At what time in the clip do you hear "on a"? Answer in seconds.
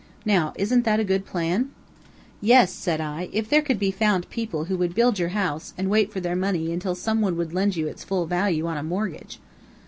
8.65-8.81